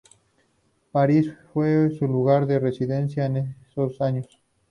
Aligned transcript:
París 0.91 1.31
fue 1.53 1.91
su 1.91 2.07
lugar 2.07 2.47
de 2.47 2.57
residencia 2.57 3.27
en 3.27 3.55
esos 3.69 4.01
años. 4.01 4.27